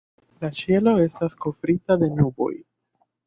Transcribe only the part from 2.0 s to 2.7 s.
de nuboj.